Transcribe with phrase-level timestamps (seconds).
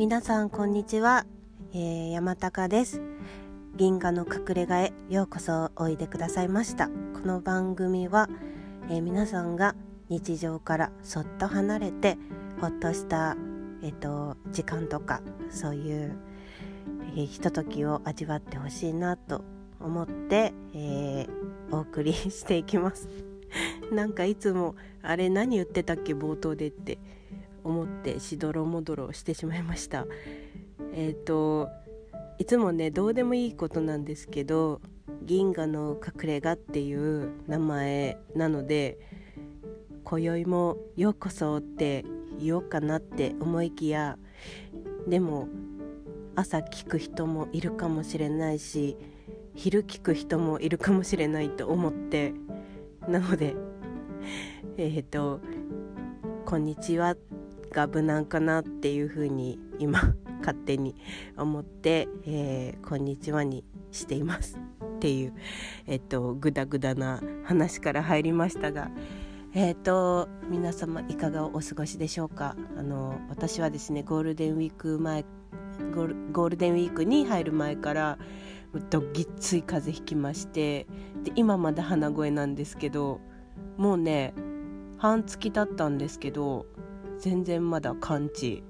[0.00, 1.26] 皆さんこんにちは、
[1.74, 3.02] えー、山高です。
[3.76, 6.88] 銀河の隠れ家へようこそおいでくださいました。
[6.88, 6.92] こ
[7.26, 8.30] の番組は、
[8.88, 9.74] えー、皆さんが
[10.08, 12.16] 日常からそっと離れて
[12.62, 13.36] ほっとした
[13.82, 15.20] えっ、ー、と時間とか
[15.50, 16.16] そういう、
[17.14, 19.44] えひとときを味わってほしいなと
[19.80, 21.26] 思って、え
[21.70, 23.06] お送り していきます。
[23.92, 26.96] なんかいつもあれ何言ってたっけ冒頭でって。
[27.64, 30.06] 思ってしどろもどろしてしまいました。
[30.92, 31.68] えっ、ー、と
[32.38, 34.80] いつもねどうでもいいことなんですけど
[35.22, 38.98] 銀河の隠れ家っていう名前なので
[40.04, 42.04] 今宵もようこそって
[42.40, 44.16] 言おうかなって思いきや
[45.06, 45.48] でも
[46.34, 48.96] 朝聞く人もいるかもしれないし
[49.54, 52.32] 昼聞く人もいるかもしれないと思って
[53.06, 53.54] なので
[54.78, 55.40] えっ、ー、と
[56.46, 57.16] 「こんにちは」っ
[57.72, 60.96] が無難かなっていうふうに今勝手に
[61.36, 64.58] 思って「えー、こんにちは」にしています
[64.96, 65.34] っていう
[65.86, 68.90] えっ、ー、とグダグダな話から入りましたが。
[69.52, 72.54] えーと、皆様いかがお過ごしでしょうか？
[72.78, 75.24] あの私はですねゴールデンウィーク前
[75.92, 78.18] ゴールデンウィークに入る前から
[78.90, 80.86] どぎっつい風邪ひきまして
[81.24, 83.20] で今まで鼻声なんですけど
[83.76, 84.34] もうね
[84.98, 86.66] 半月経ったんですけど
[87.20, 88.62] 全然まだ感知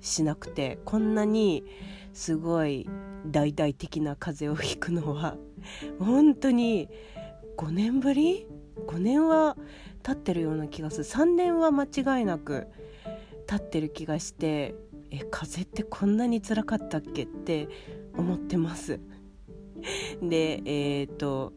[0.00, 1.64] しなくてこんなに
[2.12, 2.88] すごい
[3.26, 5.36] 大々的な風邪をひくのは
[5.98, 6.88] 本当に
[7.56, 8.46] 5年ぶり
[8.86, 9.56] ?5 年は
[10.02, 11.04] 経ってるような気がする。
[11.04, 12.66] 3年は間違いなく
[13.46, 14.74] 経ってる気がして
[15.10, 17.68] え風邪ってこんなにつらかったっけって
[18.16, 19.00] 思ってます。
[20.22, 21.52] でえっ、ー、と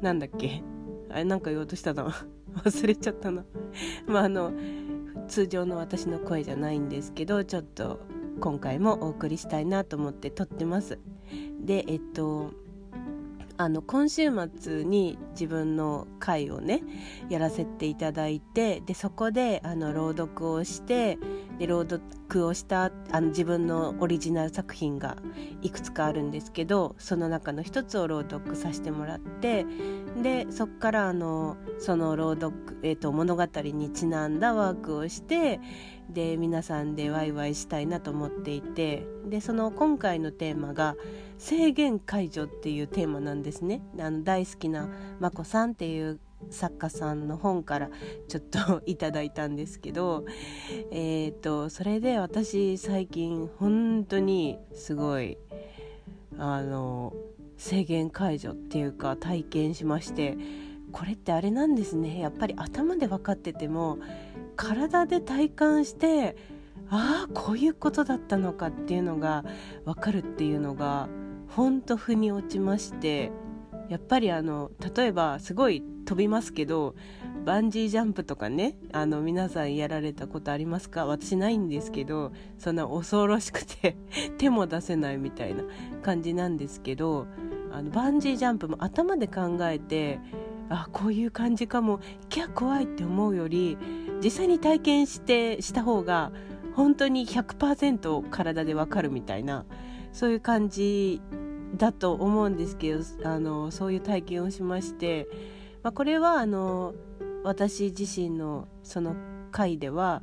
[0.00, 0.62] なんだっけ？
[1.10, 2.14] あれなんか言おうとしたな
[2.64, 3.44] 忘れちゃったな。
[4.06, 4.52] まああの
[5.28, 8.00] 通常の私の声じゃないんですけどちょっと
[8.40, 10.98] 今回もお送りしたいなと思って撮ってます。
[11.60, 12.52] でえっと
[13.56, 16.82] あの今週末に自分の会をね
[17.30, 21.18] やらせていただいてでそこであの朗読をして
[21.58, 25.16] で朗読をしたあの自分のオリジナル作品が
[25.62, 29.66] いくつかあるんですけどその中の一つを朗読させてもらって
[30.22, 35.60] でそこからあのその朗読、えーと、物語にちなんだワークをして
[36.08, 40.96] で皆さんでワイワイしたいなと思っていてでその今回のテーマが
[41.38, 43.82] 「制限解除」っていうテーマなんですね。
[44.00, 44.88] あの大好きな
[45.28, 47.90] まこさんっていう作家さんの本から
[48.28, 50.24] ちょっと いただいたんですけど、
[50.90, 55.36] えーと、それで私最近本当にすごい
[56.38, 57.12] あの
[57.58, 60.38] 制限解除っていうか体験しまして
[60.92, 62.18] これってあれなんですね。
[62.18, 63.98] やっぱり頭で分かってても
[64.56, 66.36] 体で体感して
[66.88, 69.44] ああこういうことだったのかっていうのが
[69.84, 71.10] 分かるっていうのが
[71.48, 73.30] 本当腑に落ちまして
[73.88, 76.94] やっぱりあの例えばすごい飛びますけど
[77.44, 81.06] バンジージャンプとかねあの皆さんやられたことありますか？
[81.06, 83.96] 私ないんですけどそんな恐ろしくて
[84.38, 85.64] 手も出せないみたいな
[86.02, 87.26] 感じなんですけど
[87.72, 90.20] あのバンジージャンプも頭で考えて
[90.68, 93.78] あこういう感じかもキャ怖いって思うより
[94.22, 96.32] 実際に体験してした方が
[96.74, 99.64] 本当に100%体でわかるみたいな
[100.12, 101.20] そういう感じ
[101.76, 105.28] だと思うんですけどあのそういう体験をしまして、
[105.82, 106.94] まあ、これはあの
[107.44, 109.14] 私自身のその
[109.50, 110.22] 回では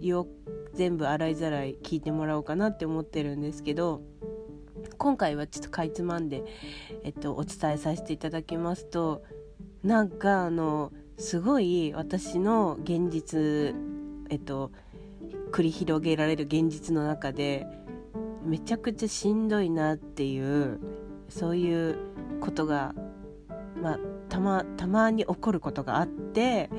[0.00, 0.26] よ
[0.74, 4.02] 全部洗いざらい聞いてもらおうかなって思ってるんですけど
[4.98, 6.44] 今回はちょっとかいつまんで、
[7.04, 9.22] えっと、お伝えさせていただきますと
[9.82, 13.74] なんかあのすごい私の現実
[14.30, 14.70] えっと
[15.50, 17.66] 繰り広げられる現実の中で
[18.44, 20.80] めちゃくちゃしんどいなっていう
[21.28, 21.96] そういう
[22.40, 22.94] ことが、
[23.80, 23.98] まあ、
[24.28, 26.70] たまたまに起こることがあって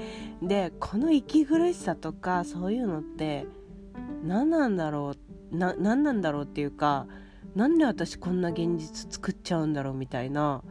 [0.41, 3.45] でこの息苦しさとかそういうのって
[4.23, 5.13] 何なんだろ
[5.51, 7.07] うな何なんだろうっていうか
[7.55, 10.63] なんで私こんな現実作っちゃうんだろうみたいな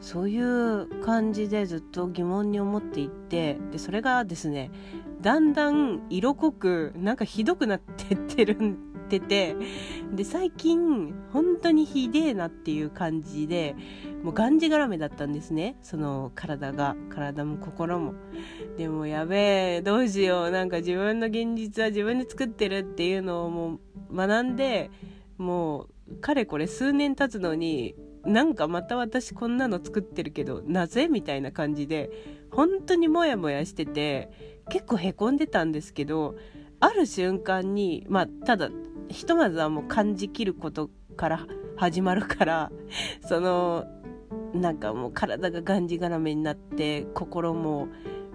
[0.00, 4.70] そういう感じでずっと疑問に思っていてでそれがですね
[5.20, 9.56] だんだん色濃くなんかひどくなってってるんってて
[10.12, 13.74] で最近本当にひでえなっていう感じで
[14.22, 15.76] もうがんじがらめだったんですね。
[15.82, 16.94] その体が。
[17.08, 18.14] 体も心も。
[18.76, 20.50] でもやべえどうしよう。
[20.50, 23.78] なんか自分の現実は自分で作ってるっていうのをも
[24.10, 24.90] う学んで
[25.38, 32.10] もうかれこれ数年経つのになんかまた私こんなの作ってるけどなぜみたいな感じで
[32.50, 36.36] 本当にモヤモヤしてて結構へこんでたんですけど
[36.80, 38.70] ある瞬間にまあただ
[39.08, 41.46] ひとまずはもう感じきることから
[41.76, 42.72] 始まるから
[43.28, 43.86] その
[44.54, 47.88] なんかもう体ががんじがらめになって心も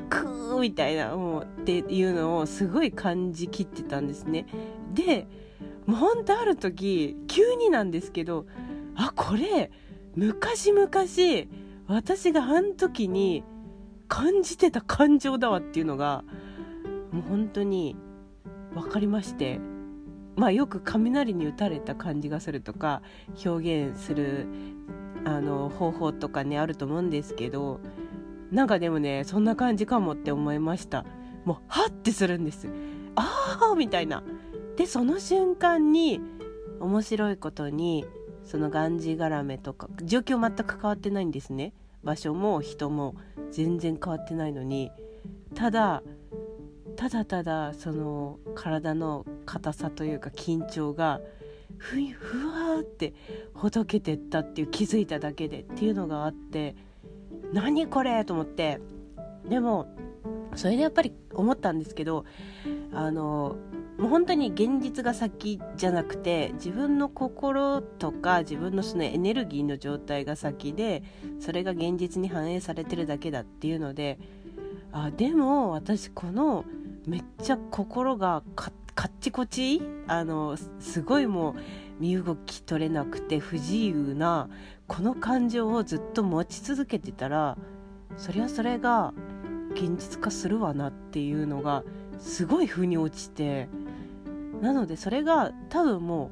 [0.09, 4.45] クーみたいなもうっていうのをすごい感じきってたんですね。
[4.93, 5.27] で
[5.85, 8.45] もうほんとある時急になんですけど
[8.95, 9.71] あこれ
[10.15, 10.89] 昔々
[11.87, 13.43] 私があの時に
[14.07, 16.23] 感じてた感情だわっていうのが
[17.11, 17.95] もう本当に
[18.75, 19.59] 分かりまして。
[20.35, 23.01] まあよく雷に打たれた感じがするとか
[23.45, 24.47] 表現する
[25.23, 27.79] あの方法とかねあると思うんですけど
[28.51, 31.05] なんかでもねそんな感じかもって思いました。
[31.45, 32.67] もうハッてするんです。
[33.15, 34.23] ああみたいな。
[34.75, 36.19] でその瞬間に
[36.81, 38.05] 面白いことに
[38.43, 41.73] そのがんじがらめとか状況全く変わってないんですね。
[42.03, 43.15] 場所も人も
[43.51, 44.91] 全然変わってないのに。
[45.53, 46.03] ただ
[46.95, 51.21] ただただその体の硬さというか緊張が
[51.77, 53.13] ふふわーって
[53.53, 56.75] ほどけてったっていう気づいただけでっていうのがあって
[57.53, 58.79] 何これと思って。
[59.49, 59.87] でも
[60.55, 62.25] それでやっぱり思ったんですけど
[62.93, 63.57] あの
[63.97, 71.03] もう本当に現実が先じゃなくて自分の心とか自分のそのエネルギーの状態が先で
[71.39, 74.19] それが現実に反映されてるだけだっていうので
[74.91, 76.65] あでも私この
[77.07, 79.81] めっちゃ心がカッチコチ？
[80.07, 81.55] あのすごいもう
[81.99, 84.49] 身動き取れなくて不自由な
[84.87, 87.57] この感情をずっと持ち続けてたら
[88.17, 89.13] そりゃそれが
[89.73, 91.83] 現実化するわなっていうのが
[92.17, 93.67] すごい腑に落ちて
[94.61, 96.31] なのでそれが多分も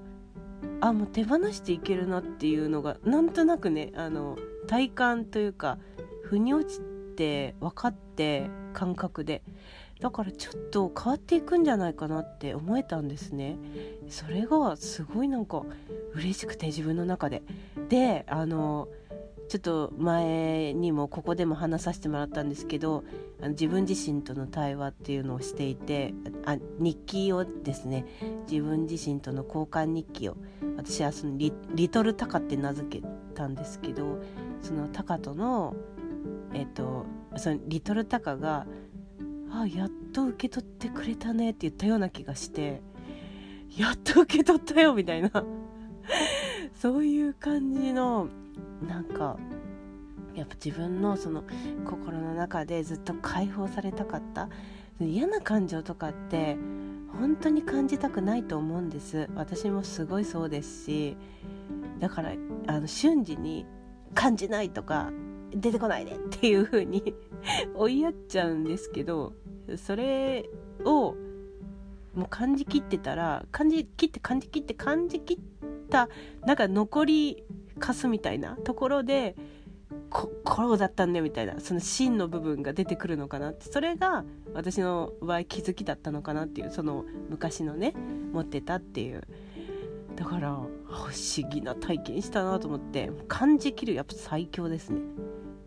[0.64, 4.38] うあもう手放していけるなっていうのがなんとなくねあの
[4.68, 5.78] 体感というか
[6.24, 6.82] 腑に落ち
[7.16, 9.44] て分かって感覚で。
[10.04, 13.58] だからちょっと変わっていくんじゃないかなって思えたんですね。
[14.10, 15.64] それがすごいなんか
[16.14, 17.42] 嬉しくて自分の中で。
[17.88, 18.90] であの
[19.48, 23.06] ちょっと前にもここでも話させてもらったんですけど
[23.50, 26.14] 自分自身との対話っていうのをしていて
[26.46, 28.06] あ日記をですね
[28.50, 30.36] 自分自身との交換日記を
[30.76, 34.22] 私はそのリリトルタカって名付けたんですけど
[34.62, 35.76] そのタカとの
[36.54, 37.06] えっ、と
[37.38, 38.66] そのリトルタカが
[39.56, 42.82] あやっと受け取ってくれたねって言ったような気がして
[43.78, 45.30] やっと受け取ったよみたいな。
[46.76, 48.28] そういう感じの
[48.88, 49.38] なんか
[50.36, 51.44] やっぱ自分のその
[51.86, 54.50] 心の中でずっと解放されたかった
[55.00, 56.58] 嫌な感情とかって
[57.18, 59.30] 本当に感じたくないと思うんです。
[59.36, 61.18] 私もすごいそうですし
[62.00, 62.34] だから
[62.68, 63.66] あの瞬時に
[64.16, 65.12] 感じないとか
[65.56, 67.14] 出てこないでっていう風に
[67.76, 69.34] 追いやっちゃうんですけど
[69.78, 70.50] それ
[70.86, 71.16] を
[72.14, 75.38] もう感じきってたら感じきって感じきって感じきっ
[75.90, 76.10] た
[76.46, 77.44] なんか残り
[77.80, 79.36] かすみたいなところで
[80.10, 84.24] ここうだったんだよみたいなその芯の部分が出てくるのかなってそれが
[84.54, 87.94] 私の場合気づきだったのかなっていうその昔のね
[88.32, 89.24] 持ってたっていう。
[90.16, 90.50] だから
[90.86, 95.02] 不思議な体験したなと思って感じきるやっぱ最強ですね。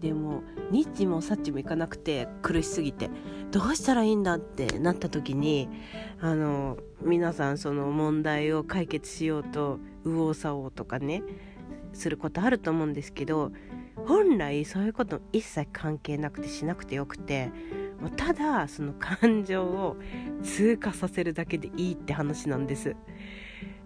[0.07, 3.11] でもニッチもサッチもいかなくて苦しすぎて
[3.51, 5.69] どうしたらいいんだってなった時に
[6.21, 11.25] あの皆さんその問題を解決しようと右往左往とかね
[11.93, 13.51] することあると思うんですけど
[14.07, 17.51] 本来そういうこと一切関係なくてしなくてよくて
[18.01, 19.97] もうただその感情を
[20.45, 22.95] 通過させるだけでいいって話なんです。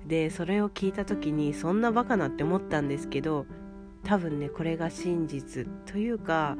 [0.06, 3.46] でそれを聞いた時にそんなバカなって思ったんですけど
[4.04, 6.56] 多分ねこれが真実というか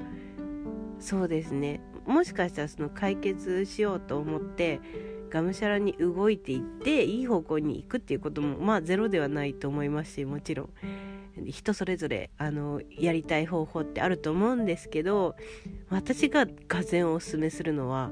[0.99, 1.81] そうですね。
[2.07, 4.81] もしかしたらその解決しようと思って
[5.31, 10.71] がむしゃらに動いていっていい方向に行くっていうこともまあゼロではないと思いますしもちろん。
[11.47, 15.37] 人それぞれあのやりたい方法ってあると思うんですけど
[15.89, 18.11] 私ががぜんおすすめするのは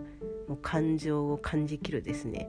[0.49, 2.49] もう感情を感じきるですね。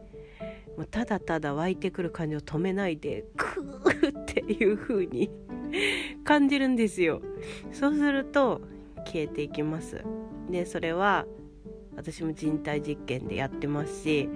[0.78, 5.30] もうただただ湧いてくる感情を止めないでクーっていう風に
[6.24, 7.22] 感じるんですよ。
[7.72, 8.62] そうすると
[9.06, 10.04] 消えていきます。
[10.50, 11.26] でそれは
[11.96, 14.30] 私も人体実験でやってますし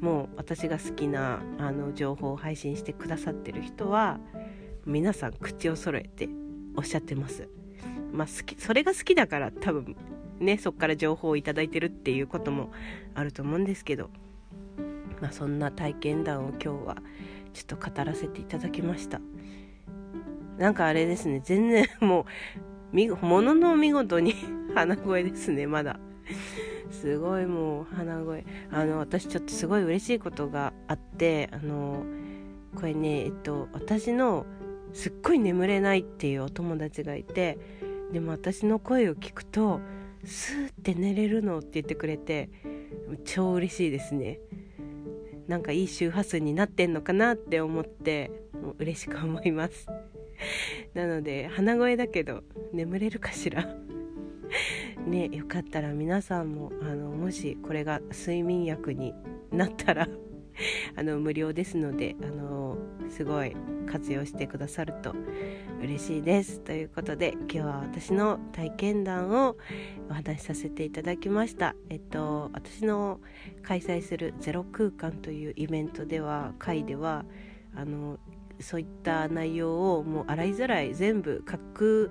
[0.00, 4.20] もう私が好きなあの情報を配信してくださってる人は
[4.86, 6.28] 皆さん口を揃えて
[6.76, 7.48] おっしゃってます。
[8.12, 9.96] まあ好きそれが好きだから多分
[10.38, 12.70] ねそっから情報をいいてるっていうことも
[13.14, 14.10] あると思うんですけど。
[15.20, 16.96] まあそんな体験談を今日は
[17.52, 19.20] ちょっと語らせていただきました。
[20.58, 21.40] なんかあれですね。
[21.44, 22.26] 全然も
[22.92, 24.34] うものの見事に
[24.74, 25.98] 鼻声ですねまだ。
[26.90, 28.44] すごいもう鼻声。
[28.70, 32.04] あの私ちょっとすごい嬉しいことがあってあの
[32.74, 34.46] これねえっと私の
[34.92, 37.58] すっごい眠れないっていうお友達がいて
[38.12, 39.80] でも私の声を聞くと
[40.24, 42.50] スーって寝れるのって言ってくれて
[43.24, 44.40] 超嬉しいですね。
[45.46, 48.30] なんかいい周波数になってんのかなって思って
[48.78, 49.86] 嬉しく思います。
[50.94, 52.42] なので鼻声だけど
[52.72, 53.66] 眠れるかしら？
[55.06, 59.14] ねよかったら皆さんもあのもしこれが睡眠薬に
[59.50, 60.08] なったら
[60.96, 62.76] あの無料ですのであの
[63.08, 63.54] すごい
[63.86, 65.14] 活用してくださると
[65.82, 66.60] 嬉しいです。
[66.60, 69.56] ということで今日は私の体験談を
[70.10, 71.74] お話しさせていただきました。
[71.88, 73.20] えっと私の
[73.62, 77.24] 開催するゼロ空間というイベントでは会では
[77.74, 78.18] あの
[78.60, 82.10] そういった内容をもう洗いざらい全部隠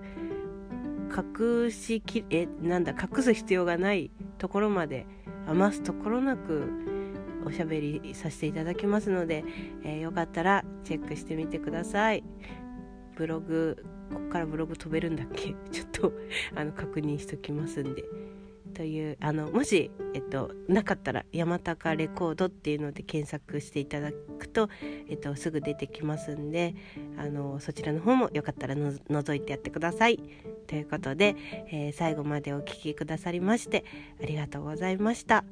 [1.10, 5.06] 隠しきえなんだ隠す必要がないところまで
[5.48, 6.70] 余すところなく
[7.46, 9.46] おしゃべりさせていただきますので、
[9.84, 12.24] えー、よかったらチェックしてみてください。
[13.16, 15.56] ブログここからブログ飛べるんだっけ？
[15.72, 16.14] ちょっと
[16.56, 18.04] あの確認しときますんで。
[18.68, 24.70] というあのもし、えっと、なかったら「山高レコード」っていうので検索していただくと、
[25.10, 26.76] えっと、すぐ出てきますんで
[27.18, 30.20] あのそちらの方もよかったらの覗いてやってください。
[30.68, 31.36] ということで、
[31.72, 33.86] えー、最後までお聴きくださりまして
[34.22, 35.46] ありがとうございました。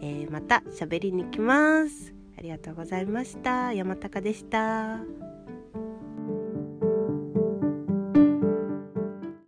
[0.00, 2.14] えー、また喋りに来ます。
[2.38, 3.72] ありがとうございました。
[3.72, 5.31] 山高でした。